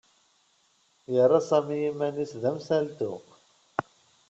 [1.13, 3.13] Yerra Sami iman-nnes d amsaltu.